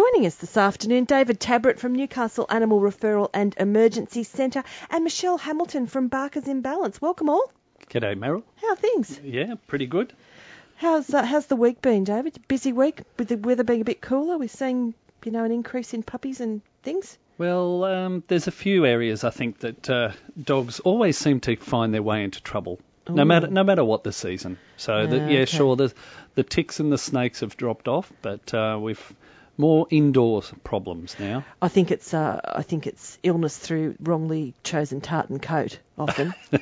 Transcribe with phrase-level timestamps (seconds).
[0.00, 5.36] Joining us this afternoon, David Tabrett from Newcastle Animal Referral and Emergency Centre and Michelle
[5.36, 7.02] Hamilton from Barker's in Balance.
[7.02, 7.52] Welcome all.
[7.90, 8.42] G'day, Meryl.
[8.62, 9.20] How are things?
[9.22, 10.14] Yeah, pretty good.
[10.76, 12.38] How's uh, how's the week been, David?
[12.48, 14.38] Busy week with the weather being a bit cooler.
[14.38, 17.18] We're seeing, you know, an increase in puppies and things.
[17.36, 20.12] Well, um, there's a few areas I think that uh,
[20.42, 24.12] dogs always seem to find their way into trouble, no matter no matter what the
[24.12, 24.56] season.
[24.78, 25.44] So the, Ah, yeah, okay.
[25.44, 25.92] sure, the
[26.36, 29.12] the ticks and the snakes have dropped off, but uh, we've
[29.60, 31.44] more indoor problems now.
[31.60, 35.78] I think it's uh, I think it's illness through wrongly chosen tartan coat.
[35.98, 36.34] Often.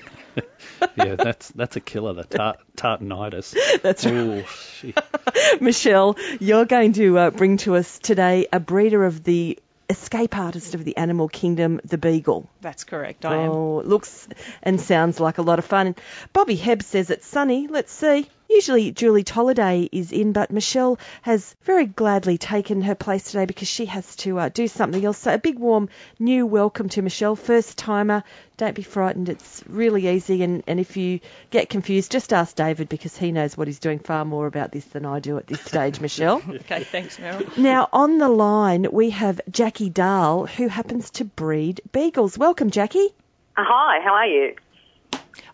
[0.96, 2.12] yeah, that's that's a killer.
[2.12, 3.56] The tar- tartanitis.
[3.82, 4.14] That's right.
[4.14, 4.98] Ooh, shit.
[5.60, 9.58] Michelle, you're going to uh, bring to us today a breeder of the
[9.88, 12.48] escape artist of the animal kingdom, the beagle.
[12.60, 13.50] That's correct, I am.
[13.50, 14.28] Oh, it looks
[14.62, 15.94] and sounds like a lot of fun.
[16.32, 17.68] Bobby Hebb says it's sunny.
[17.68, 18.28] Let's see.
[18.50, 23.68] Usually Julie Tolliday is in, but Michelle has very gladly taken her place today because
[23.68, 25.18] she has to uh, do something else.
[25.18, 28.24] So a big warm new welcome to Michelle, first timer.
[28.56, 29.28] Don't be frightened.
[29.28, 30.42] It's really easy.
[30.42, 33.98] And, and if you get confused, just ask David because he knows what he's doing
[33.98, 36.42] far more about this than I do at this stage, Michelle.
[36.48, 37.56] Okay, thanks, Meryl.
[37.58, 42.38] Now, on the line, we have Jackie Dahl, who happens to breed beagles.
[42.38, 43.08] Welcome, Jackie.
[43.56, 44.56] Hi, how are you?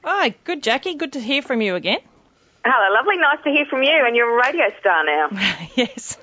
[0.04, 0.94] Hi, good, Jackie.
[0.94, 1.98] Good to hear from you again.
[2.66, 3.18] Hello, lovely.
[3.18, 5.28] Nice to hear from you, and you're a radio star now.
[5.74, 6.16] yes.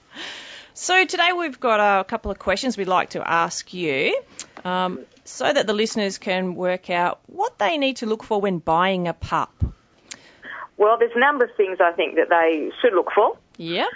[0.74, 4.18] so today we've got a couple of questions we'd like to ask you,
[4.64, 8.58] um, so that the listeners can work out what they need to look for when
[8.58, 9.52] buying a pup.
[10.78, 13.36] Well, there's a number of things I think that they should look for.
[13.58, 13.86] Yeah.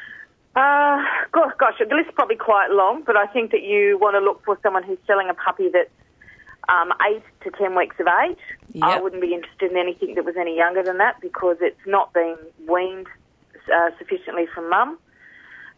[0.55, 4.21] Uh, gosh, gosh, the list's probably quite long, but I think that you want to
[4.21, 5.89] look for someone who's selling a puppy that's
[6.71, 8.39] um, eight to ten weeks of age.
[8.83, 12.13] I wouldn't be interested in anything that was any younger than that because it's not
[12.13, 12.37] been
[12.69, 13.09] weaned
[13.75, 14.99] uh, sufficiently from mum.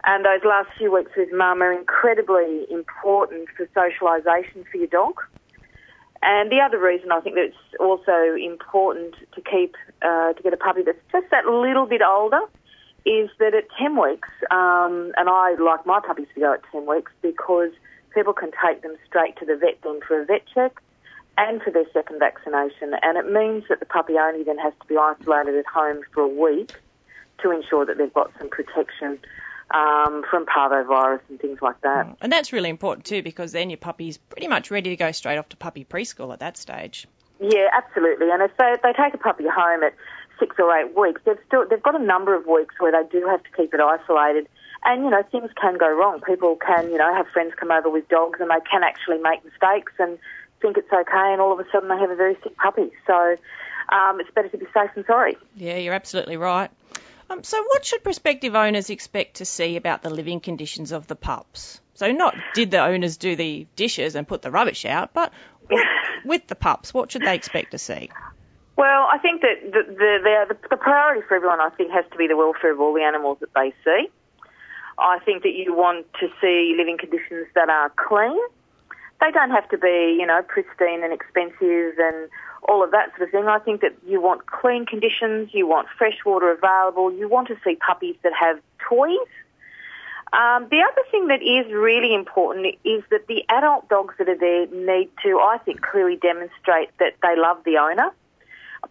[0.05, 5.15] And those last few weeks with mum are incredibly important for socialisation for your dog.
[6.23, 10.53] And the other reason I think that it's also important to keep uh, to get
[10.53, 12.41] a puppy that's just that little bit older
[13.05, 16.87] is that at 10 weeks, um, and I like my puppies to go at 10
[16.87, 17.71] weeks because
[18.15, 20.81] people can take them straight to the vet then for a vet check
[21.39, 22.95] and for their second vaccination.
[23.03, 26.23] And it means that the puppy only then has to be isolated at home for
[26.23, 26.75] a week
[27.43, 29.19] to ensure that they've got some protection
[29.73, 32.17] um, from parvovirus and things like that.
[32.21, 35.39] And that's really important too because then your puppy's pretty much ready to go straight
[35.39, 37.07] off to puppy preschool at that stage.
[37.41, 38.31] Yeah, absolutely.
[38.31, 39.95] And if they, they take a puppy home at
[40.39, 43.27] six or eight weeks, they've still they've got a number of weeks where they do
[43.27, 44.49] have to keep it isolated.
[44.85, 46.21] And you know, things can go wrong.
[46.21, 49.45] People can, you know, have friends come over with dogs, and they can actually make
[49.45, 50.19] mistakes and
[50.61, 52.91] think it's okay, and all of a sudden they have a very sick puppy.
[53.07, 53.37] So
[53.89, 55.37] um, it's better to be safe than sorry.
[55.57, 56.71] Yeah, you're absolutely right.
[57.29, 61.17] Um, so, what should prospective owners expect to see about the living conditions of the
[61.17, 61.81] pups?
[61.95, 65.33] So, not did the owners do the dishes and put the rubbish out, but
[65.71, 65.85] with,
[66.25, 68.11] with the pups, what should they expect to see?
[68.77, 72.17] Well, I think that the, the, the, the priority for everyone, I think, has to
[72.17, 74.11] be the welfare of all the animals that they see.
[75.03, 78.39] I think that you want to see living conditions that are clean.
[79.21, 82.29] They don't have to be, you know, pristine and expensive and
[82.69, 83.47] all of that sort of thing.
[83.47, 87.57] I think that you want clean conditions, you want fresh water available, you want to
[87.65, 89.19] see puppies that have toys.
[90.33, 94.39] Um, the other thing that is really important is that the adult dogs that are
[94.39, 98.11] there need to, I think, clearly demonstrate that they love the owner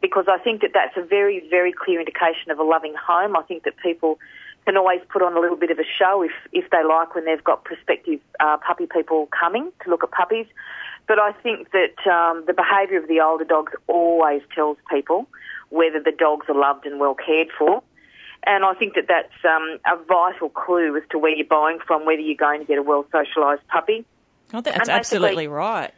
[0.01, 3.35] because I think that that's a very, very clear indication of a loving home.
[3.35, 4.19] I think that people
[4.65, 7.25] can always put on a little bit of a show if, if they like when
[7.25, 10.45] they've got prospective uh, puppy people coming to look at puppies.
[11.07, 15.27] But I think that um, the behaviour of the older dogs always tells people
[15.69, 17.81] whether the dogs are loved and well cared for.
[18.43, 22.05] And I think that that's um, a vital clue as to where you're buying from,
[22.05, 24.05] whether you're going to get a well socialised puppy.
[24.49, 25.93] Think that's absolutely right.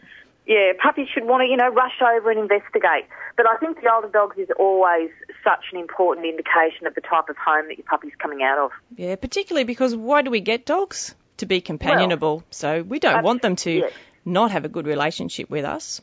[0.45, 3.05] Yeah, puppies should want to, you know, rush over and investigate.
[3.37, 5.09] But I think the older dogs is always
[5.43, 8.71] such an important indication of the type of home that your puppy's coming out of.
[8.97, 11.15] Yeah, particularly because why do we get dogs?
[11.37, 12.43] To be companionable.
[12.51, 13.91] so we don't want them to yes.
[14.23, 15.99] not have a good relationship with us.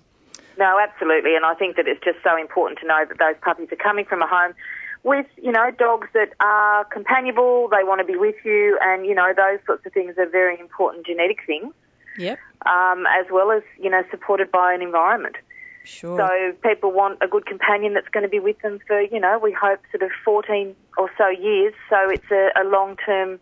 [0.58, 1.36] No, absolutely.
[1.36, 4.04] And I think that it's just so important to know that those puppies are coming
[4.04, 4.54] from a home
[5.02, 9.14] with, you know, dogs that are companionable, they want to be with you, and, you
[9.14, 11.72] know, those sorts of things are very important genetic things,
[12.18, 15.36] Yep, um, as well as, you know, supported by an environment.
[15.84, 16.18] sure.
[16.18, 19.38] So people want a good companion that's going to be with them for, you know,
[19.38, 21.74] we hope sort of 14 or so years.
[21.88, 23.38] So it's a, a long-term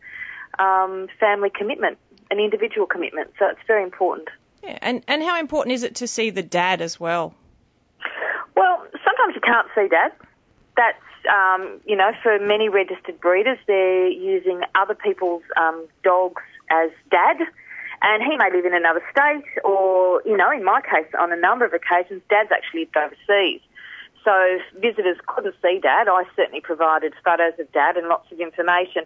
[0.58, 1.98] um, family commitment,
[2.30, 3.30] an individual commitment.
[3.38, 4.28] So it's very important.
[4.62, 7.34] yeah, and and how important is it to see the dad as well?
[8.56, 10.12] Well, sometimes you can't see dad.
[10.76, 16.90] That's, um, you know, for many registered breeders, they're using other people's um, dogs as
[17.10, 17.36] dad.
[18.00, 21.36] And he may live in another state, or, you know, in my case, on a
[21.36, 23.60] number of occasions, dad's actually lived overseas.
[24.24, 29.04] So visitors couldn't see dad, I certainly provided photos of dad and lots of information.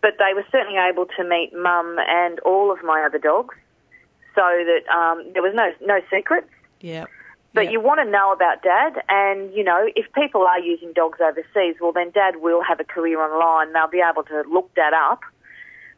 [0.00, 3.54] But they were certainly able to meet mum and all of my other dogs,
[4.34, 6.48] so that um, there was no no secrets.
[6.80, 7.04] Yeah.
[7.52, 7.70] But Yeah.
[7.72, 11.76] you want to know about dad, and you know, if people are using dogs overseas,
[11.80, 13.72] well, then dad will have a career online.
[13.72, 15.20] They'll be able to look dad up,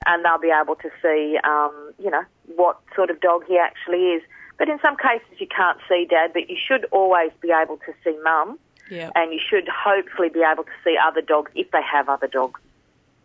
[0.06, 2.22] and they'll be able to see, um, you know,
[2.56, 4.22] what sort of dog he actually is.
[4.58, 7.93] But in some cases, you can't see dad, but you should always be able to
[8.04, 8.58] see mum,
[8.90, 9.10] Yeah.
[9.14, 12.60] and you should hopefully be able to see other dogs if they have other dogs.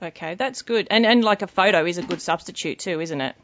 [0.02, 0.88] Okay, that's good.
[0.92, 3.36] And and like a photo is a good substitute too, isn't it?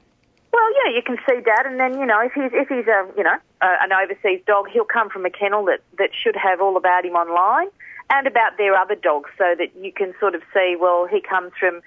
[0.52, 3.08] Well, yeah, you can see dad, and then you know if he's if he's a
[3.18, 6.62] you know a, an overseas dog, he'll come from a kennel that that should have
[6.62, 7.70] all about him online
[8.12, 11.52] and about their other dogs, so that you can sort of see well he comes
[11.60, 11.82] from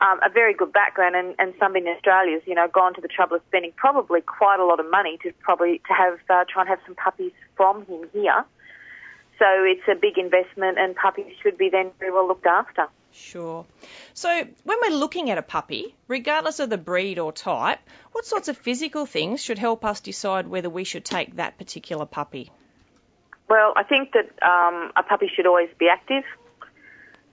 [0.00, 3.08] um, a very good background, and and somebody in Australia's you know gone to the
[3.08, 6.62] trouble of spending probably quite a lot of money to probably to have uh, try
[6.62, 8.44] and have some puppies from him here.
[9.38, 12.88] So it's a big investment, and puppies should be then very well looked after.
[13.12, 13.64] Sure.
[14.12, 14.28] So
[14.64, 17.78] when we're looking at a puppy, regardless of the breed or type,
[18.12, 22.04] what sorts of physical things should help us decide whether we should take that particular
[22.04, 22.50] puppy?
[23.48, 26.24] Well, I think that um, a puppy should always be active.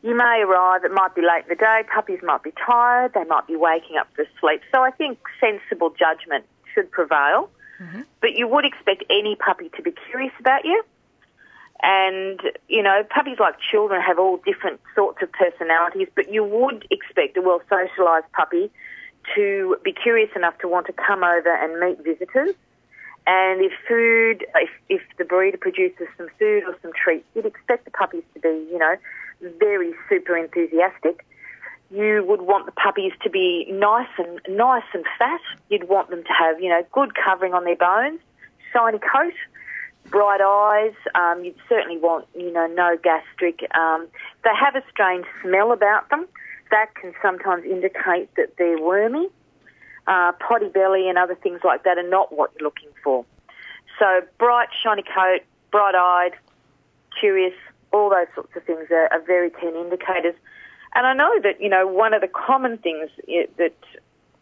[0.04, 3.24] You may arrive, it might be late in the day, puppies might be tired, they
[3.24, 4.62] might be waking up for sleep.
[4.70, 7.50] So I think sensible judgment should prevail.
[7.82, 8.02] Mm-hmm.
[8.22, 10.84] But you would expect any puppy to be curious about you.
[11.82, 16.86] And, you know, puppies like children have all different sorts of personalities, but you would
[16.92, 18.72] expect a well socialised puppy
[19.36, 22.56] to be curious enough to want to come over and meet visitors.
[23.26, 27.86] And if food, if, if the breeder produces some food or some treats, you'd expect
[27.86, 28.96] the puppies to be, you know,
[29.60, 31.26] very super enthusiastic.
[31.92, 35.42] You would want the puppies to be nice and nice and fat.
[35.70, 38.20] You'd want them to have, you know, good covering on their bones,
[38.72, 39.34] shiny coat,
[40.10, 40.94] bright eyes.
[41.14, 43.68] Um, you'd certainly want, you know, no gastric.
[43.76, 44.08] Um,
[44.44, 46.28] they have a strange smell about them.
[46.72, 49.30] That can sometimes indicate that they're wormy
[50.08, 53.26] uh, potty belly and other things like that are not what you're looking for.
[54.00, 55.42] So bright, shiny coat,
[55.72, 56.34] bright-eyed,
[57.20, 57.54] curious,
[57.94, 60.36] all those sorts of things are, are very keen indicators.
[60.96, 63.10] And I know that, you know, one of the common things
[63.58, 63.76] that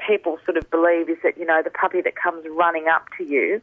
[0.05, 3.23] people sort of believe is that, you know, the puppy that comes running up to
[3.23, 3.61] you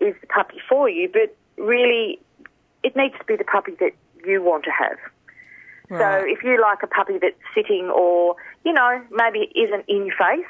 [0.00, 2.20] is the puppy for you, but really
[2.82, 3.92] it needs to be the puppy that
[4.24, 4.98] you want to have.
[5.90, 10.16] So if you like a puppy that's sitting or, you know, maybe isn't in your
[10.16, 10.46] face,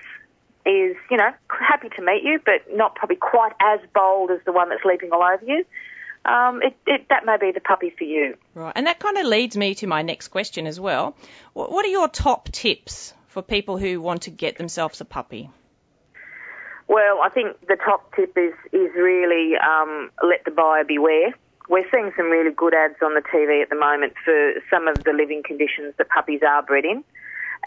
[0.64, 4.52] is, you know, happy to meet you, but not probably quite as bold as the
[4.52, 5.64] one that's leaping all over you,
[6.25, 8.37] um, it, it, that may be the puppy for you.
[8.55, 8.73] Right.
[8.75, 11.17] And that kind of leads me to my next question as well.
[11.53, 15.50] What are your top tips for people who want to get themselves a puppy?
[16.87, 21.35] Well, I think the top tip is, is really um, let the buyer beware.
[21.69, 25.03] We're seeing some really good ads on the TV at the moment for some of
[25.03, 27.03] the living conditions that puppies are bred in.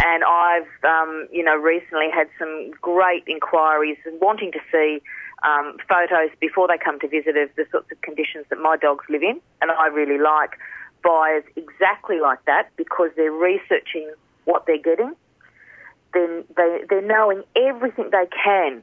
[0.04, 5.02] And I've, um, you know, recently had some great inquiries wanting to see
[5.44, 9.06] um, photos before they come to visit of the sorts of conditions that my dogs
[9.10, 9.40] live in.
[9.62, 10.58] And I really like
[11.04, 14.12] buyers exactly like that because they're researching
[14.46, 15.14] what they're getting.
[16.14, 18.82] Then they, they're knowing everything they can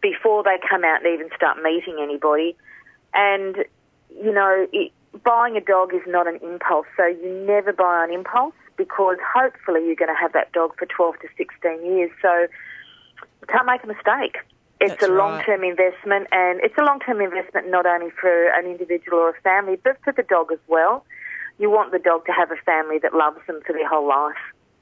[0.00, 2.56] before they come out and even start meeting anybody.
[3.14, 3.56] And,
[4.22, 8.12] you know, it, buying a dog is not an impulse, so you never buy on
[8.12, 12.10] impulse because hopefully you're going to have that dog for 12 to 16 years.
[12.20, 12.46] So
[13.48, 14.38] can't make a mistake.
[14.84, 19.18] It's That's a long-term investment, and it's a long-term investment not only for an individual
[19.18, 21.06] or a family, but for the dog as well.
[21.58, 24.36] You want the dog to have a family that loves them for their whole life.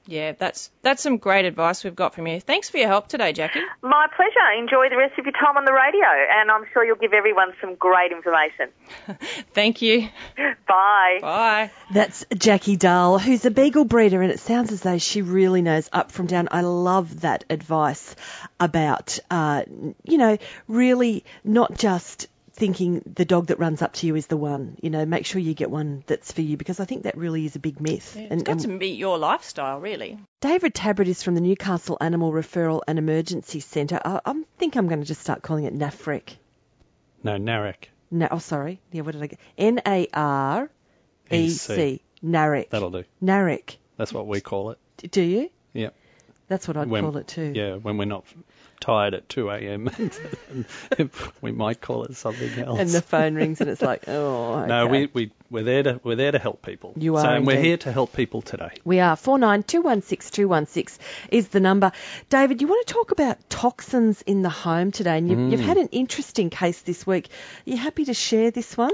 [0.07, 2.41] Yeah, that's that's some great advice we've got from you.
[2.41, 3.61] Thanks for your help today, Jackie.
[3.83, 4.61] My pleasure.
[4.61, 7.53] Enjoy the rest of your time on the radio, and I'm sure you'll give everyone
[7.61, 8.71] some great information.
[9.55, 10.09] Thank you.
[10.69, 11.19] Bye.
[11.21, 11.71] Bye.
[11.93, 15.89] That's Jackie Dahl, who's a beagle breeder, and it sounds as though she really knows
[15.93, 16.49] up from down.
[16.51, 18.17] I love that advice
[18.59, 19.63] about, uh,
[20.05, 24.37] you know, really not just thinking the dog that runs up to you is the
[24.37, 24.77] one.
[24.83, 27.47] You know, make sure you get one that's for you because I think that really
[27.47, 28.17] is a big myth.
[28.17, 30.19] It's got to meet your lifestyle, really.
[30.41, 34.01] David Tabrett is from the Newcastle Animal Referral and Emergency Centre.
[34.05, 36.37] I, I think I'm going to just start calling it NAFREC.
[37.23, 37.89] No, NAREC.
[38.11, 38.81] No, oh, sorry.
[38.91, 39.41] Yeah, what did I get?
[39.57, 40.71] N A R
[41.31, 42.03] E C.
[42.23, 42.71] NAREC.
[42.71, 43.05] That'll do.
[43.23, 43.77] NAREC.
[43.97, 44.79] That's what we call it.
[45.11, 45.51] Do you?
[45.73, 45.91] Yeah.
[46.49, 47.53] That's what I'd when, call it too.
[47.55, 48.27] Yeah, when we're not
[48.83, 49.89] tired at 2 a.m.
[51.41, 52.79] we might call it something else.
[52.79, 54.69] And the phone rings and it's like, oh, okay.
[54.69, 56.93] No, we, we, we're, there to, we're there to help people.
[56.97, 58.73] You so, are And we're here to help people today.
[58.85, 59.17] We are.
[59.17, 60.99] 49216216
[61.31, 61.93] is the number.
[62.29, 65.17] David, you want to talk about toxins in the home today?
[65.19, 65.51] And you've, Mm.
[65.53, 67.29] you've had an interesting case this week.
[67.67, 68.93] Are you happy to share this one?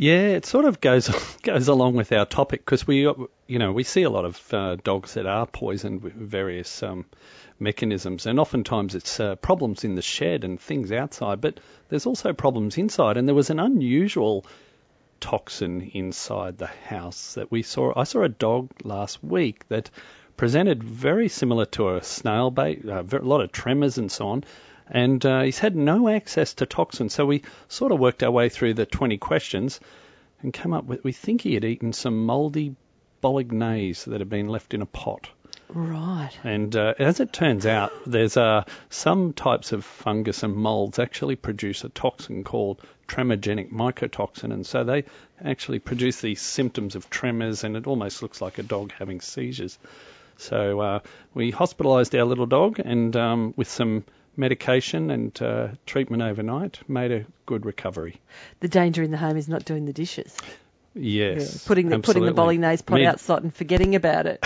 [0.00, 1.08] Yeah, it sort of goes
[1.42, 4.76] goes along with our topic because we, you know, we see a lot of uh,
[4.76, 7.04] dogs that are poisoned with various um,
[7.58, 12.32] mechanisms, and oftentimes it's uh, problems in the shed and things outside, but there's also
[12.32, 13.18] problems inside.
[13.18, 14.46] And there was an unusual
[15.20, 17.92] toxin inside the house that we saw.
[17.94, 19.90] I saw a dog last week that
[20.38, 24.44] presented very similar to a snail bait, uh, a lot of tremors and so on.
[24.90, 27.14] And uh, he's had no access to toxins.
[27.14, 29.80] So we sort of worked our way through the 20 questions
[30.42, 32.74] and came up with we think he had eaten some mouldy
[33.20, 35.28] bolognese that had been left in a pot.
[35.68, 36.32] Right.
[36.42, 41.36] And uh, as it turns out, there's uh, some types of fungus and molds actually
[41.36, 45.04] produce a toxin called tremorgenic mycotoxin, and so they
[45.44, 49.78] actually produce these symptoms of tremors, and it almost looks like a dog having seizures.
[50.38, 51.00] So uh,
[51.34, 54.04] we hospitalised our little dog, and um, with some
[54.36, 58.20] medication and uh, treatment overnight, made a good recovery.
[58.60, 60.36] The danger in the home is not doing the dishes.
[60.94, 64.44] Yes, Putting the putting the bolognese pot Mid- outside and forgetting about it.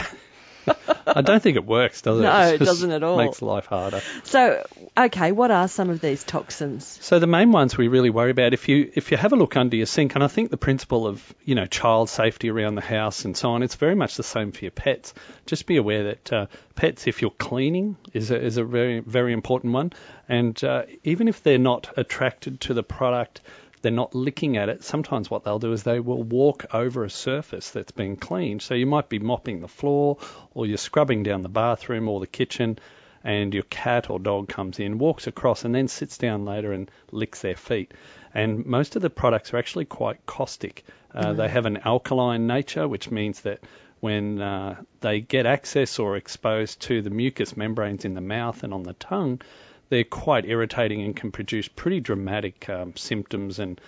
[1.06, 2.22] I don't think it works, does it?
[2.22, 3.16] No, it doesn't at all.
[3.16, 4.00] Makes life harder.
[4.24, 6.98] So, okay, what are some of these toxins?
[7.00, 9.56] So the main ones we really worry about if you if you have a look
[9.56, 12.80] under your sink, and I think the principle of you know child safety around the
[12.80, 15.14] house and so on, it's very much the same for your pets.
[15.46, 19.32] Just be aware that uh, pets, if you're cleaning, is a, is a very very
[19.32, 19.92] important one,
[20.28, 23.40] and uh, even if they're not attracted to the product.
[23.84, 24.82] They're not licking at it.
[24.82, 28.62] Sometimes what they'll do is they will walk over a surface that's been cleaned.
[28.62, 30.16] So you might be mopping the floor,
[30.54, 32.78] or you're scrubbing down the bathroom or the kitchen,
[33.22, 36.90] and your cat or dog comes in, walks across, and then sits down later and
[37.10, 37.92] licks their feet.
[38.32, 40.84] And most of the products are actually quite caustic.
[41.14, 43.60] Uh, They have an alkaline nature, which means that
[44.00, 48.74] when uh, they get access or exposed to the mucous membranes in the mouth and
[48.74, 49.40] on the tongue,
[49.88, 53.80] they're quite irritating and can produce pretty dramatic um, symptoms and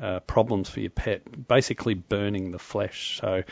[0.00, 3.20] uh, problems for your pet, basically burning the flesh.
[3.20, 3.44] So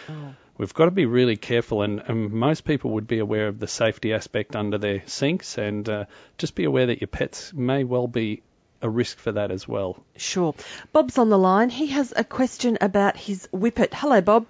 [0.59, 3.69] we've got to be really careful, and, and most people would be aware of the
[3.69, 6.05] safety aspect under their sinks, and uh,
[6.39, 8.43] just be aware that your pets may well be
[8.83, 10.03] a risk for that as well.
[10.17, 10.55] Sure.
[10.93, 11.71] Bob's on the line.
[11.71, 13.95] He has a question about his whippet.
[13.95, 14.47] Hello, Bob.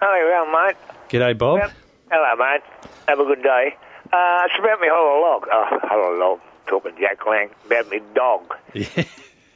[0.00, 0.76] Hello, well, mate.
[1.10, 1.58] G'day, Bob.
[1.58, 1.72] Yep.
[2.10, 2.62] Hello, mate.
[3.06, 3.76] Have a good day.
[4.12, 5.46] Uh, it's about me hollow log.
[5.52, 6.40] Oh, hollow log.
[6.66, 8.54] Talking Jack Lang about me dog.
[8.74, 9.04] Yeah.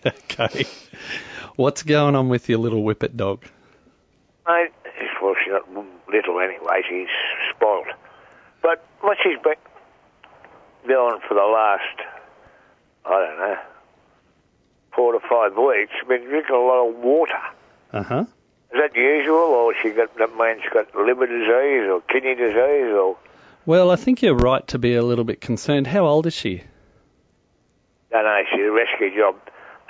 [0.06, 0.64] okay.
[1.56, 3.44] What's going on with your little whippet dog?
[4.46, 4.70] Mate,
[5.20, 5.68] well, she's not
[6.08, 6.82] little anyway.
[6.88, 7.08] She's
[7.54, 7.86] spoilt.
[8.62, 9.54] But what she's been
[10.86, 11.98] doing for the last,
[13.04, 13.58] I don't know,
[14.94, 17.40] four to five weeks, been drinking a lot of water.
[17.92, 18.24] Uh huh.
[18.72, 22.92] Is that usual, or she got that means she got liver disease or kidney disease,
[22.92, 23.16] or
[23.66, 25.86] Well, I think you're right to be a little bit concerned.
[25.86, 26.62] How old is she?
[28.12, 29.36] No, no, she's a rescue job.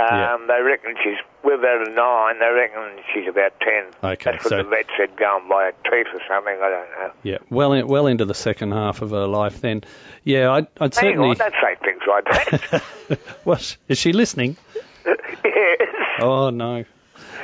[0.00, 0.36] Um, Yeah.
[0.46, 3.84] They reckon she's, we're about a nine, they reckon she's about ten.
[4.12, 6.90] Okay, That's what so- the vet said, going by her teeth or something, I don't
[6.90, 7.12] know.
[7.24, 9.60] Yeah, well, in, well into the second half of her life.
[9.60, 9.82] Then,
[10.24, 11.30] yeah, I'd, I'd Hang certainly.
[11.30, 12.82] on, don't say things like that.
[13.44, 14.56] well, is she listening?
[15.44, 15.88] yes.
[16.20, 16.84] Oh no.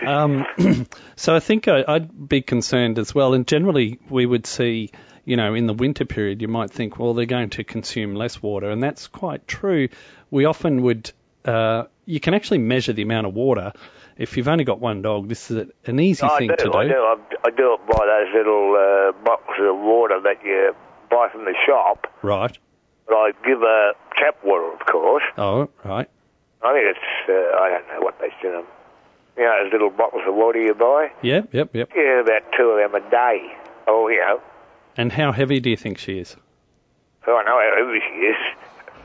[0.05, 0.47] Um,
[1.17, 3.35] so I think I, I'd be concerned as well.
[3.35, 4.91] And generally, we would see,
[5.25, 8.43] you know, in the winter period, you might think, well, they're going to consume less
[8.43, 9.89] water, and that's quite true.
[10.31, 11.13] We often would.
[11.45, 13.73] Uh, you can actually measure the amount of water.
[14.17, 16.79] If you've only got one dog, this is an easy I thing do, to do.
[16.79, 16.95] I do.
[16.95, 20.75] I, I do it by those little uh, boxes of water that you
[21.11, 22.07] buy from the shop.
[22.23, 22.57] Right.
[23.07, 25.25] But I give her tap water, of course.
[25.37, 26.09] Oh, right.
[26.63, 28.67] I think it's, uh, I don't know what they send them.
[29.37, 31.11] You know, those little bottles of water you buy?
[31.23, 31.91] Yep, yep, yep.
[31.95, 33.53] Yeah, about two of them a day.
[33.89, 34.41] Oh, you know.
[34.97, 36.37] And how heavy do you think she is?
[37.27, 38.37] Oh, I know how heavy she is.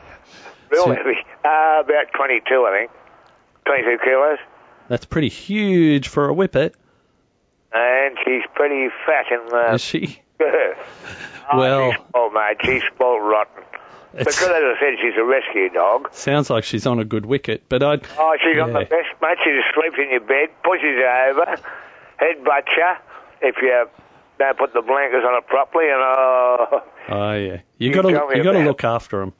[0.70, 1.16] Real So- heavy.
[1.44, 2.90] Uh, about 22, I think.
[3.66, 4.38] 22 kilos.
[4.88, 6.74] That's pretty huge for a whippet,
[7.72, 9.74] And she's pretty fat in the...
[9.74, 10.20] is she?
[10.40, 10.74] oh,
[11.56, 12.56] Well- She's spoiled, mate.
[12.64, 13.62] She's spoiled rotten.
[14.14, 16.12] It's- Because, as I said, she's a rescue dog.
[16.12, 18.04] Sounds like she's on a good wicket, but I'd.
[18.18, 18.84] Oh, she's on the Yeah.
[18.86, 19.38] best, mate.
[19.44, 21.46] She just sleeps in your bed, pushes you over,
[22.16, 22.92] head butts you
[23.42, 23.88] if you
[24.40, 26.82] don't put the blankets on it properly, and oh...
[27.08, 29.34] Oh yeah, you You got to you got to look after them.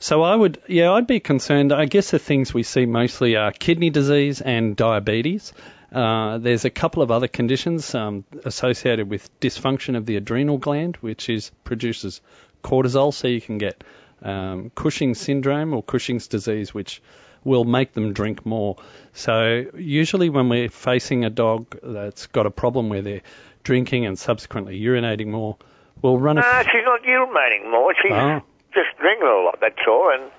[0.00, 1.72] So I would, yeah, I'd be concerned.
[1.72, 5.52] I guess the things we see mostly are kidney disease and diabetes.
[5.92, 10.96] Uh, there's a couple of other conditions um, associated with dysfunction of the adrenal gland,
[10.96, 12.20] which is produces
[12.62, 13.82] cortisol, so you can get
[14.22, 17.02] um, Cushing's syndrome or Cushing's disease, which
[17.44, 18.76] will make them drink more.
[19.14, 23.22] So usually when we're facing a dog that's got a problem where they're
[23.68, 25.58] drinking and subsequently urinating more,
[26.00, 26.40] we'll run a.
[26.40, 27.92] No, she's not urinating more.
[28.02, 28.40] She's Oh.
[28.72, 30.10] just drinking a lot, that's all.
[30.14, 30.30] And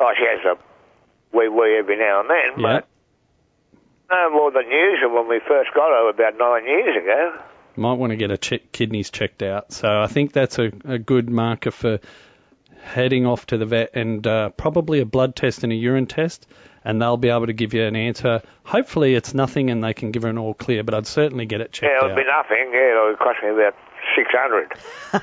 [0.00, 2.80] oh, she has a wee wee every now and then, yeah.
[2.80, 2.88] but
[4.10, 7.38] no more than usual when we first got her about nine years ago.
[7.76, 9.72] might want to get a check, kidneys checked out.
[9.72, 12.00] So I think that's a, a good marker for
[12.84, 16.46] heading off to the vet and uh, probably a blood test and a urine test,
[16.84, 18.42] and they'll be able to give you an answer.
[18.64, 21.60] Hopefully it's nothing and they can give her an all clear, but I'd certainly get
[21.60, 22.16] it checked Yeah, it'll out.
[22.16, 22.70] be nothing.
[22.72, 23.74] Yeah, it'll cost me about
[24.14, 24.72] six hundred.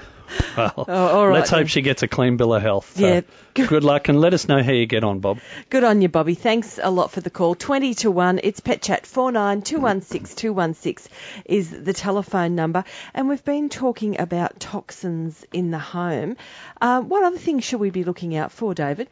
[0.56, 1.60] Well, Oh, all right let's then.
[1.60, 2.96] hope she gets a clean bill of health.
[2.96, 3.22] So Yeah.
[3.54, 5.40] good luck and let us know how you get on, Bob.
[5.70, 6.36] Good on you, Bobby.
[6.36, 7.54] Thanks a lot for the call.
[7.54, 8.40] 20 to 1.
[8.42, 11.08] It's Pet Chat 49216216
[11.46, 12.86] is the telephone number.
[13.14, 16.38] And we've been talking about toxins in the home.
[16.80, 19.10] Uh, what other things should we be looking out for, David?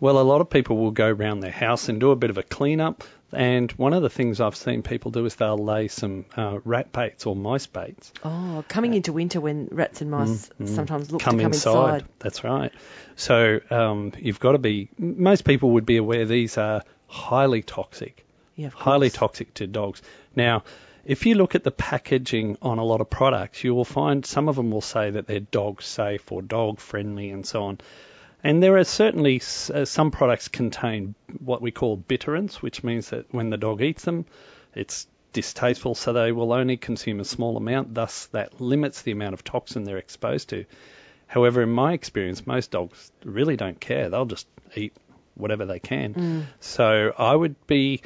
[0.00, 2.38] Well, a lot of people will go around their house and do a bit of
[2.38, 3.04] a clean up.
[3.32, 6.92] And one of the things I've seen people do is they'll lay some uh, rat
[6.92, 11.36] baits or mice baits Oh, coming into winter when rats and mice sometimes look come,
[11.36, 11.94] to come inside.
[11.94, 12.04] inside.
[12.20, 12.72] That's right.
[13.16, 14.88] So um, you've got to be.
[14.98, 18.24] Most people would be aware these are highly toxic,
[18.56, 20.00] Yeah, highly toxic to dogs.
[20.34, 20.62] Now,
[21.04, 24.48] if you look at the packaging on a lot of products, you will find some
[24.48, 27.78] of them will say that they're dog safe or dog friendly and so on.
[28.44, 29.42] And there are certainly
[29.74, 34.04] uh, some products contain what we call bitterants, which means that when the dog eats
[34.04, 34.26] them,
[34.74, 37.94] it's distasteful, so they will only consume a small amount.
[37.94, 40.64] Thus, that limits the amount of toxin they're exposed to.
[41.26, 44.08] However, in my experience, most dogs really don't care.
[44.08, 44.94] They'll just eat
[45.34, 46.12] whatever they can.
[46.60, 48.02] So I would be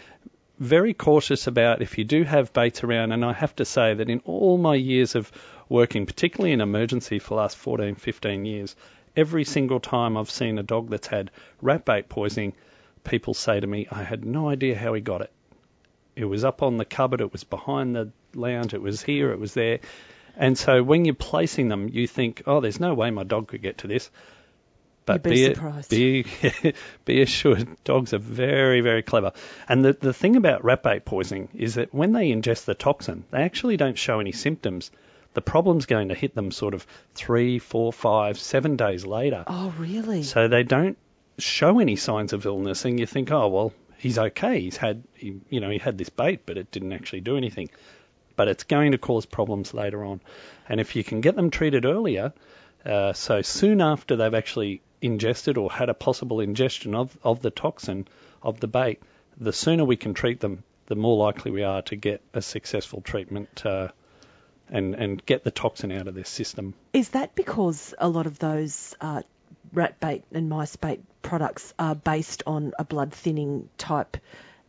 [0.59, 3.13] very cautious about if you do have baits around.
[3.13, 5.31] And I have to say that in all my years of
[5.69, 8.77] working, particularly in emergency for the last 14, 15 years,
[9.17, 12.55] every single time I've seen a dog that's had rat bait poisoning,
[13.05, 15.33] people say to me, I had no idea how he got it.
[16.15, 19.39] It was up on the cupboard, it was behind the lounge, it was here, it
[19.39, 19.81] was there.
[20.37, 23.63] And so when you're placing them, you think, oh, there's no way my dog could
[23.63, 24.11] get to this.
[25.05, 25.91] But You'd be be, surprised.
[25.91, 26.27] be
[27.05, 29.33] be assured, dogs are very, very clever.
[29.69, 33.25] And the the thing about rat bait poisoning is that when they ingest the toxin,
[33.31, 34.93] they actually don't show any symptoms.
[35.35, 39.45] The problem's going to hit them sort of three, four, five, seven days later.
[39.47, 40.23] Oh, really?
[40.23, 40.99] So they don't
[41.39, 44.61] show any signs of illness, and you think, oh well, he's okay.
[44.61, 47.71] He's had, he, you know, he had this bait, but it didn't actually do anything.
[48.37, 50.21] But it's going to cause problems later on.
[50.69, 52.33] And if you can get them treated earlier,
[52.85, 57.51] uh, so soon after they've actually ingested or had a possible ingestion of, of the
[57.51, 58.09] toxin
[58.43, 59.01] of the bait,
[59.39, 63.01] the sooner we can treat them, the more likely we are to get a successful
[63.01, 63.89] treatment uh,
[64.73, 66.75] and and get the toxin out of their system.
[66.93, 69.23] Is that because a lot of those uh,
[69.73, 74.17] rat bait and mice bait products are based on a blood thinning type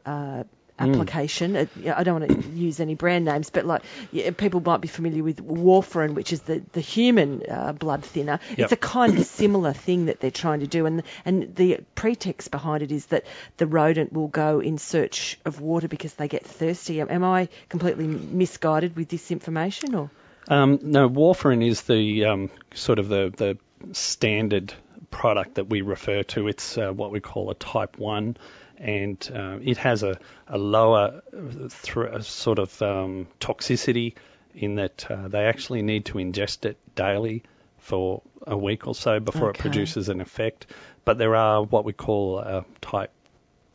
[0.05, 0.43] uh,
[0.89, 1.55] application?
[1.55, 4.87] It, I don't want to use any brand names, but like yeah, people might be
[4.87, 8.39] familiar with warfarin, which is the the human uh, blood thinner.
[8.51, 8.59] Yep.
[8.59, 12.51] It's a kind of similar thing that they're trying to do, and and the pretext
[12.51, 13.25] behind it is that
[13.57, 17.01] the rodent will go in search of water because they get thirsty.
[17.01, 20.09] Am- Am I completely misguided with this information, or?
[20.47, 23.57] Um, no, warfarin is the um, sort of the, the
[23.93, 24.73] standard
[25.09, 26.47] product that we refer to.
[26.47, 28.35] It's uh, what we call a type 1,
[28.83, 31.21] and uh, it has a, a lower
[31.69, 34.13] thr sort of um, toxicity
[34.53, 37.43] in that uh, they actually need to ingest it daily
[37.77, 40.67] for a week or so before it produces an effect.
[41.05, 43.11] But there are what we call uh, type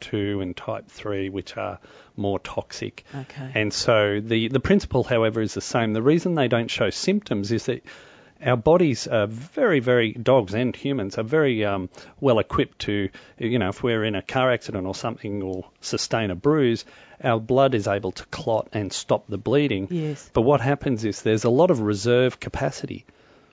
[0.01, 1.79] 2 and type 3, which are
[2.16, 3.05] more toxic.
[3.14, 3.51] Okay.
[3.55, 5.92] And so the, the principle, however, is the same.
[5.92, 7.83] The reason they don't show symptoms is that
[8.44, 11.88] our bodies are very, very, dogs and humans are very um,
[12.20, 16.31] well equipped to, you know, if we're in a car accident or something or sustain
[16.31, 16.85] a bruise,
[17.22, 19.88] our blood is able to clot and stop the bleeding.
[19.90, 20.31] Yes.
[20.33, 23.07] But what happens is there's a lot of reserve capacity.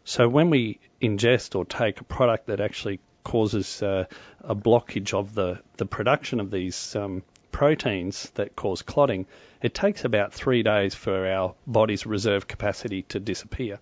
[0.04, 4.06] So when we ingest or take a product that actually causes uh,
[4.41, 9.26] a blockage of the, the production of these um, proteins that cause clotting,
[9.63, 13.80] it takes about three days for our body's reserve capacity to disappear.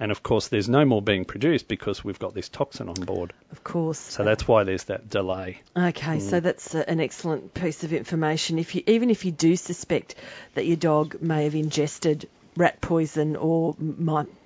[0.00, 3.32] And of course, there's no more being produced because we've got this toxin on board.
[3.50, 3.98] Of course.
[3.98, 5.60] So that's why there's that delay.
[5.76, 6.42] Okay, so mm.
[6.42, 8.58] that's an excellent piece of information.
[8.58, 10.14] If you even if you do suspect
[10.54, 13.76] that your dog may have ingested rat poison or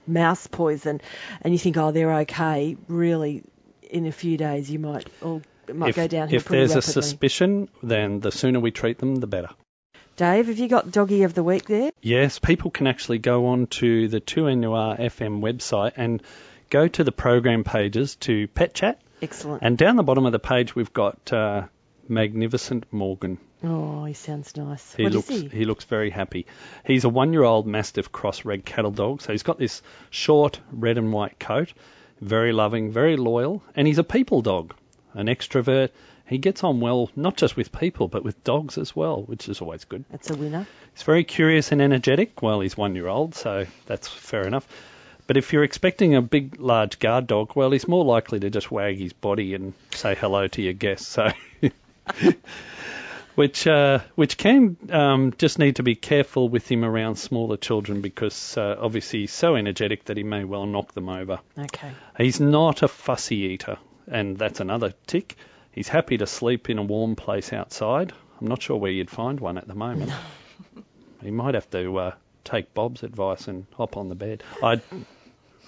[0.06, 1.00] mouse poison,
[1.42, 3.42] and you think, oh, they're okay, really,
[3.82, 6.82] in a few days you might or it might if go downhill if there's a
[6.82, 9.50] suspicion, then the sooner we treat them, the better.
[10.22, 11.90] Dave, have you got doggy of the week there?
[12.00, 16.22] Yes, people can actually go on to the 2NUR FM website and
[16.70, 19.64] go to the program pages to Pet Chat, Excellent.
[19.64, 21.62] and down the bottom of the page we've got uh,
[22.08, 23.38] Magnificent Morgan.
[23.64, 24.94] oh, he sounds nice.
[24.94, 25.64] He What is looks he?
[25.64, 26.46] looks very happy.
[26.86, 31.12] He's a one-year-old Mastiff cross red cattle dog, so he's got this short red and
[31.12, 31.72] white coat,
[32.20, 34.72] very loving, very loyal, and he's a people dog,
[35.14, 35.88] an extrovert.
[36.32, 39.60] He gets on well not just with people but with dogs as well, which is
[39.60, 40.06] always good.
[40.10, 40.66] That's a winner.
[40.94, 42.40] He's very curious and energetic.
[42.40, 44.66] Well, he's one year old, so that's fair enough.
[45.26, 48.70] But if you're expecting a big, large guard dog, well, he's more likely to just
[48.70, 51.06] wag his body and say hello to your guests.
[51.06, 51.32] So,
[53.34, 58.00] which uh, which can um, just need to be careful with him around smaller children
[58.00, 61.40] because uh, obviously he's so energetic that he may well knock them over.
[61.58, 61.92] Okay.
[62.16, 65.36] He's not a fussy eater, and that's another tick.
[65.72, 68.12] He's happy to sleep in a warm place outside.
[68.40, 70.10] I'm not sure where you'd find one at the moment.
[71.22, 74.42] he might have to uh, take Bob's advice and hop on the bed.
[74.62, 74.80] I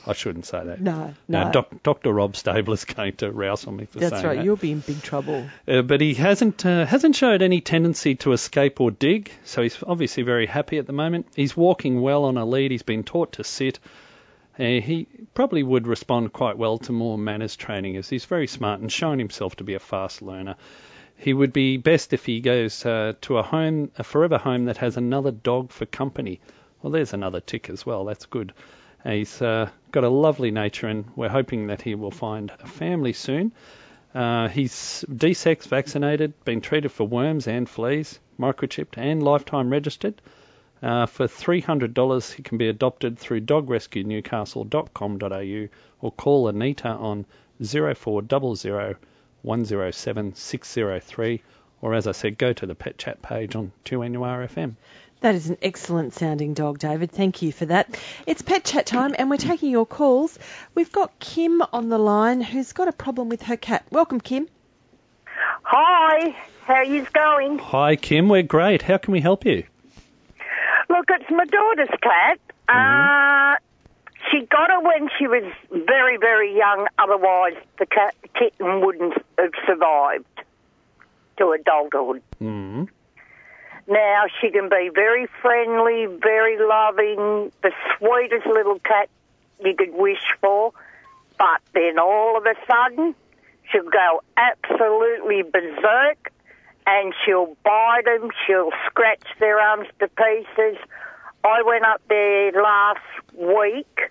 [0.07, 0.83] I shouldn't say that.
[0.83, 1.51] No, No, no.
[1.53, 2.12] doc, Dr.
[2.12, 4.37] Rob Stable is going to rouse on me for That's saying right.
[4.37, 4.45] that.
[4.45, 5.49] You'll be in big trouble.
[5.67, 9.83] Uh, but he hasn't uh, hasn't showed any tendency to escape or dig, so he's
[9.87, 11.27] obviously very happy at the moment.
[11.35, 12.71] He's walking well on a lead.
[12.71, 13.79] He's been taught to sit.
[14.59, 18.81] Uh, he probably would respond quite well to more manners training, as he's very smart
[18.81, 20.55] and shown himself to be a fast learner.
[21.17, 24.79] He would be best if he goes uh, to a home, a forever home that
[24.79, 26.40] has another dog for company.
[26.83, 28.05] Well, there's another tick as well.
[28.05, 28.53] That's good.
[29.05, 32.67] Uh, He's uh, got a lovely nature, and we're hoping that he will find a
[32.67, 33.53] family soon.
[34.14, 40.21] Uh, he's D-sex vaccinated, been treated for worms and fleas, microchipped and lifetime registered.
[40.85, 45.68] Uh, for $300, he can be adopted through dogrescuenewcastle.com.au
[46.03, 47.25] or call Anita on
[47.62, 48.99] 0400
[49.40, 51.42] 107 603
[51.81, 54.75] or as I said, go to the Pet Chat page on 2NURFM.
[55.20, 57.11] That is an excellent sounding dog, David.
[57.11, 57.99] Thank you for that.
[58.27, 60.38] It's pet chat time, and we're taking your calls.
[60.75, 63.87] We've got Kim on the line who's got a problem with her cat.
[63.90, 64.49] Welcome, Kim.
[65.62, 67.59] Hi, how are you going?
[67.59, 68.83] Hi Kim, we're great.
[68.83, 69.64] How can we help you?
[70.88, 72.38] Look, it's my daughter's cat.
[72.68, 73.57] Uh,
[74.31, 76.87] she got her when she was very, very young.
[76.99, 80.25] Otherwise, the cat kitten wouldn't have survived
[81.38, 82.23] to adulthood.
[82.40, 82.88] Mm.
[83.87, 89.09] Now she can be very friendly, very loving, the sweetest little cat
[89.62, 90.73] you could wish for.
[91.38, 93.14] But then all of a sudden,
[93.70, 96.33] she'll go absolutely berserk,
[96.87, 98.31] and she'll bite them.
[98.47, 100.77] She'll scratch their arms to pieces.
[101.44, 103.01] I went up there last
[103.35, 104.11] week,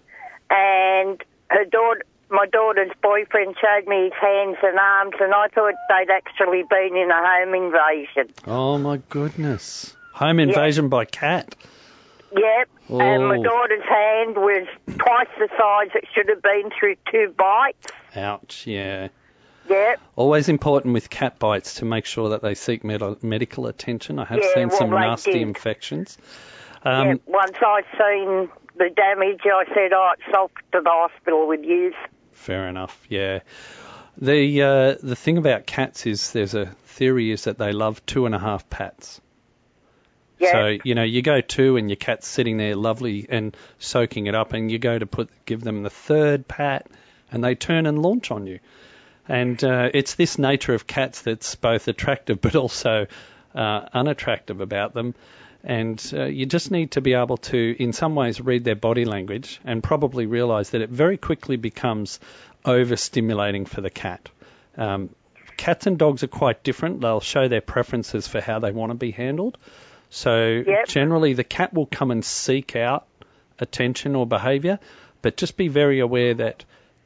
[0.49, 2.01] and her daughter.
[2.29, 6.95] My daughter's boyfriend showed me his hands and arms, and I thought they'd actually been
[6.97, 8.33] in a home invasion.
[8.47, 9.95] Oh my goodness.
[10.13, 11.53] Home invasion by cat.
[12.35, 12.69] Yep.
[12.89, 13.43] And my Oh.
[13.43, 17.91] daughter's hand was twice the size it should have been through two bites.
[18.15, 19.09] Ouch, yeah.
[19.69, 19.99] Yep.
[20.15, 24.19] Always important with cat bites to make sure that they seek med- medical attention.
[24.19, 25.41] I have Yeah, seen well, some nasty did.
[25.41, 26.17] infections.
[26.83, 27.21] Um, yep.
[27.25, 31.93] Once I seen the damage, I said, "Oh, it's off to the hospital with you."
[32.33, 33.05] Fair enough.
[33.09, 33.39] Yeah.
[34.17, 38.25] The uh, the thing about cats is there's a theory is that they love two
[38.25, 39.21] and a half pats.
[40.39, 40.51] Yeah.
[40.51, 44.35] So you know you go two and your cat's sitting there lovely and soaking it
[44.35, 46.87] up, and you go to put give them the third pat,
[47.31, 48.59] and they turn and launch on you.
[49.27, 53.07] And uh, it's this nature of cats that's both attractive but also
[53.55, 55.15] uh, unattractive about them.
[55.63, 59.05] And uh, you just need to be able to, in some ways, read their body
[59.05, 62.19] language and probably realize that it very quickly becomes
[62.65, 64.29] overstimulating for the cat.
[64.75, 65.09] Um,
[65.55, 66.99] cats and dogs are quite different.
[66.99, 69.57] They'll show their preferences for how they want to be handled.
[70.09, 70.87] So Yep.
[70.87, 73.07] generally, the cat will come and seek out
[73.59, 74.79] attention or behaviour,
[75.21, 76.65] but just be very aware that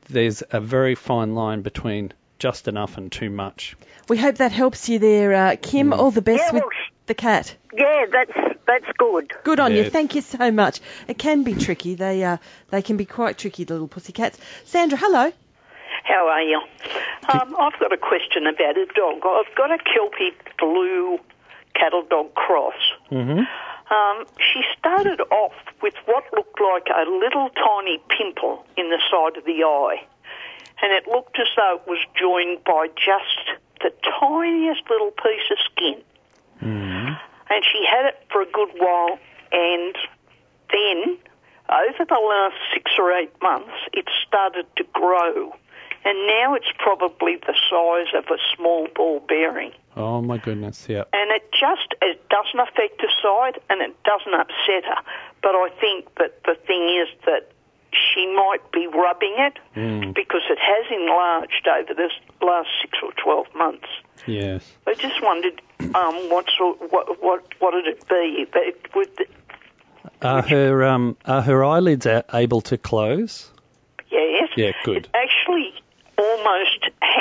[0.10, 3.76] there's a very fine line between just enough and too much.
[4.10, 5.92] We hope that helps you there, uh, Kim.
[5.92, 5.98] Mm.
[5.98, 6.72] All the best Yeah, with well,
[7.08, 7.56] the cat.
[7.74, 8.32] Yeah, that's
[8.66, 9.32] that's good.
[9.44, 9.90] Good on you.
[9.90, 10.82] Thank you so much.
[11.08, 11.96] It can be tricky.
[11.96, 12.38] They uh,
[12.70, 14.38] they can be quite tricky, the little pussy cats.
[14.66, 15.32] Sandra, hello.
[16.04, 16.62] How are you?
[17.30, 19.22] Um, I've got a question about a dog.
[19.26, 21.20] I've got a Kelpie blue
[21.74, 22.76] cattle dog cross.
[23.12, 23.42] Mm-hmm.
[23.90, 29.38] Um, she started off with what looked like a little tiny pimple in the side
[29.38, 30.06] of the eye,
[30.82, 35.58] and it looked as though it was joined by just the tiniest little piece of
[35.72, 36.04] skin.
[37.50, 39.18] And she had it for a good while,
[39.54, 39.96] and
[40.70, 41.18] then
[41.70, 45.56] over the last six or eight months, it started to grow,
[46.08, 49.72] and now it's probably the size of a small ball bearing.
[49.96, 51.04] Oh my goodness, yeah.
[51.14, 55.02] And it just it doesn't affect her side, and it doesn't upset her.
[55.42, 57.52] But I think that the thing is that
[57.92, 60.14] she might be rubbing it Mm.
[60.14, 62.10] because it has enlarged over the
[62.46, 63.88] last six or 12 months.
[64.26, 64.62] Yes.
[64.86, 68.46] I just wondered um, what sort, what, what, what would it be?
[68.54, 69.10] That would,
[70.22, 73.50] Are her um are her eyelids able to close?
[74.12, 74.50] yes.
[74.58, 74.98] Yeah, good.
[74.98, 75.10] It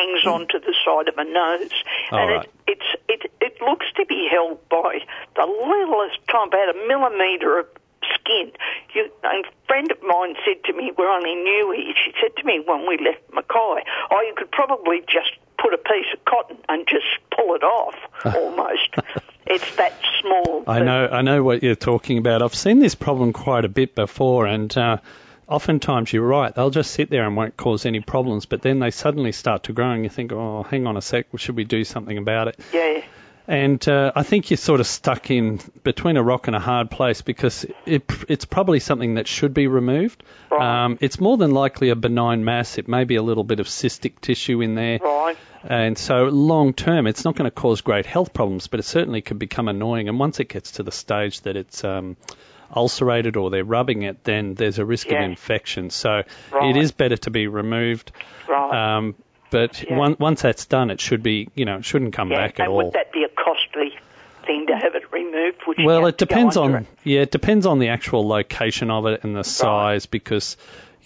[0.06, 1.70] hangs onto the side of her nose,
[2.12, 2.48] All and right.
[2.66, 4.98] it, it's it it looks to be held by
[5.34, 7.66] the littlest time, about a millimetre of
[8.14, 8.52] skin.
[8.94, 11.94] You, a friend of mine said to me, we're only new here.
[12.04, 15.78] She said to me when we left Mackay, oh, you could probably just put a
[15.78, 18.94] piece of cotton and just pull it off, almost.
[19.46, 20.64] it's that small.
[20.66, 22.42] I know I know what you're talking about.
[22.42, 24.98] I've seen this problem quite a bit before, and uh,
[25.48, 26.54] oftentimes you're right.
[26.54, 29.72] They'll just sit there and won't cause any problems, but then they suddenly start to
[29.72, 32.60] grow, and you think, oh, hang on a sec, should we do something about it?
[32.72, 33.02] Yeah.
[33.48, 36.90] And uh, I think you're sort of stuck in between a rock and a hard
[36.90, 40.24] place because it, it's probably something that should be removed.
[40.50, 40.84] Right.
[40.84, 42.76] Um, it's more than likely a benign mass.
[42.76, 44.98] It may be a little bit of cystic tissue in there.
[45.00, 45.36] Right.
[45.62, 49.22] And so long term, it's not going to cause great health problems, but it certainly
[49.22, 50.08] could become annoying.
[50.08, 52.16] And once it gets to the stage that it's um,
[52.74, 55.22] ulcerated or they're rubbing it, then there's a risk Yeah.
[55.24, 55.90] of infection.
[55.90, 56.70] So Right.
[56.70, 58.12] it is better to be removed.
[58.48, 58.96] Right.
[58.96, 59.14] Um,
[59.50, 59.96] but Yeah.
[59.96, 62.38] one, once that's done, it should be, you know, it shouldn't come yeah.
[62.38, 62.84] back at and all.
[62.84, 63.96] would that be a costly
[64.44, 65.58] thing to have it removed?
[65.66, 66.86] Would you Well, it depends on it?
[67.04, 70.56] yeah, it depends on the actual location of it and the size because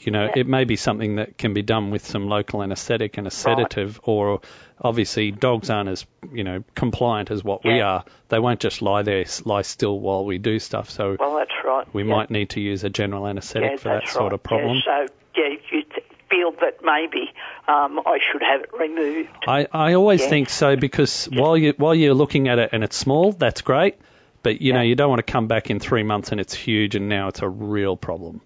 [0.01, 0.41] you know Yeah.
[0.41, 4.01] it may be something that can be done with some local anaesthetic and a sedative,
[4.05, 4.41] or
[4.81, 8.05] obviously dogs aren't as you know compliant as what we are.
[8.29, 10.91] They won't just lie there s- lie still while we do stuff.
[10.91, 11.87] So Well, that's right.
[11.95, 12.15] we yeah.
[12.15, 14.33] might need to use a general anaesthetic yeah, for that sort right.
[14.33, 14.77] of problem.
[14.87, 15.83] Yeah, so, yeah, you
[16.31, 17.31] feel that maybe
[17.67, 19.29] um, I should have it removed.
[19.49, 20.29] I, I always Yeah.
[20.29, 23.97] think so because while you while you're looking at it and it's small, that's great.
[24.43, 26.95] But you know you don't want to come back in three months and it's huge
[26.95, 28.41] and now it's a real problem.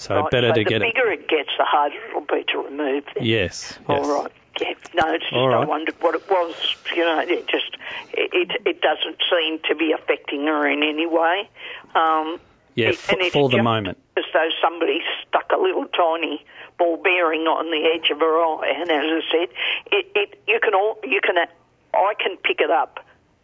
[0.00, 0.30] So right.
[0.30, 3.04] better so to the get it- bigger it gets, the harder it'll be to remove.
[3.20, 3.78] Yes.
[3.86, 4.06] All yes.
[4.08, 4.32] right.
[4.60, 4.74] Yeah.
[4.94, 6.54] No, it's just All I wondered what it was.
[6.96, 7.76] You know, it just
[8.14, 11.48] it it, doesn't seem to be affecting her in any way.
[11.94, 12.40] Um,
[12.74, 13.98] Yeah, it- f- and it's for the moment.
[14.16, 16.44] As though somebody stuck a little tiny
[16.78, 19.48] ball bearing on the edge of her eye, and as I said,
[19.92, 21.36] it, it you can all you can
[21.94, 23.00] I can pick it up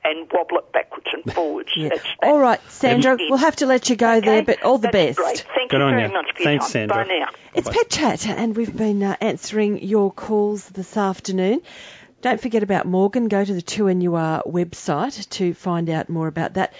[0.07, 1.71] and wobble it backwards and forwards.
[1.77, 1.88] Yeah.
[1.90, 3.23] That's, that's All right, Sandra, it.
[3.29, 5.19] we'll have to let you go there, but all the That's best.
[5.19, 5.47] Great.
[5.55, 6.12] Thank Good you very you.
[6.12, 6.73] much for your Thanks, time.
[6.73, 6.97] Sandra.
[7.05, 7.29] Bye now.
[7.55, 11.61] It's Pet Chat, and we've been uh, answering your calls this afternoon.
[12.23, 13.29] Don't forget about Morgan.
[13.29, 16.73] Go to the 2NUR website to find out more about that.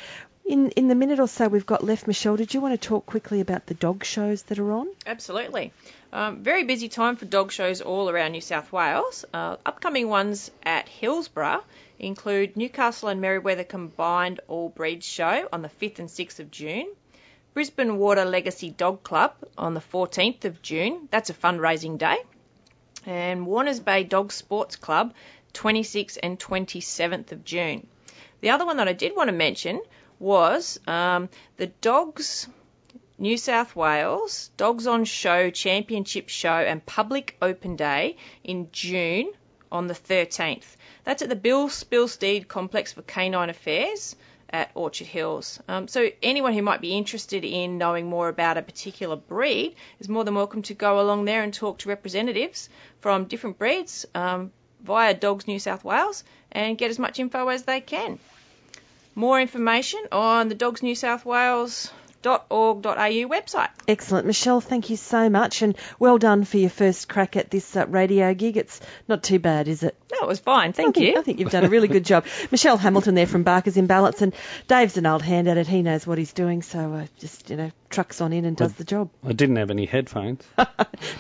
[0.45, 3.05] In in the minute or so we've got left, Michelle, did you want to talk
[3.05, 4.87] quickly about the dog shows that are on?
[5.05, 5.73] Absolutely.
[6.13, 9.25] Um, very busy time for dog shows all around New South Wales.
[9.35, 11.65] Uh, upcoming ones at Hillsborough
[11.99, 16.87] include Newcastle and Merewether Combined All Breeds Show on the 5th and 6th of June.
[17.55, 21.09] Brisbane Water Legacy Dog Club on the 14th of June.
[21.11, 22.17] That's a fundraising day.
[23.07, 25.15] And Warners Bay Dog Sports Club,
[25.55, 27.87] 26th and 27th of June.
[28.41, 29.81] The other one that I did want to mention
[30.19, 32.49] was um, the Dogs
[33.19, 39.33] New South Wales Dogs on Show Championship Show and Public Open Day in June
[39.71, 40.77] on the 13th.
[41.05, 44.17] That's at the Bill Spilstead Complex for Canine Affairs
[44.51, 45.61] at Orchard Hills.
[45.69, 50.09] Um, so anyone who might be interested in knowing more about a particular breed is
[50.09, 52.69] more than welcome to go along there and talk to representatives
[53.01, 54.53] from different breeds um,
[54.83, 58.19] via Dogs New South Wales and get as much info as they can.
[59.15, 61.91] More information on the Dogs New South Wales
[62.27, 63.69] .org.au website.
[63.89, 64.61] Excellent, Michelle.
[64.61, 68.35] Thank you so much, and well done for your first crack at this uh, radio
[68.35, 68.57] gig.
[68.57, 69.97] It's not too bad, is it?
[70.13, 70.71] No, it was fine.
[70.71, 71.19] I Thank think, you.
[71.19, 72.27] I think you've done a really good job.
[72.51, 74.35] Michelle Hamilton there from Barker's in Balance, and
[74.67, 75.67] Dave's an old hand at it.
[75.67, 78.73] He knows what he's doing, so uh, just you know trucks on in and does
[78.75, 79.11] the job.
[79.25, 80.43] I didn't have any headphones.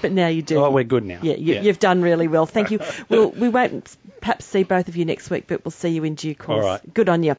[0.02, 0.62] But now you do.
[0.62, 1.20] Oh, we're good now.
[1.22, 2.46] Yeah, you, you've done really well.
[2.46, 2.80] Thank you.
[3.08, 6.14] We'll, we won't perhaps see both of you next week, but we'll see you in
[6.14, 6.64] due course.
[6.64, 6.94] All right.
[6.94, 7.34] Good on you.